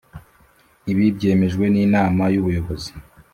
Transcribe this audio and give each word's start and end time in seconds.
Ibi 0.91 1.05
byemejwe 1.17 1.65
n’Inama 1.73 2.23
y 2.33 2.37
Ubuyobozi 2.41 2.91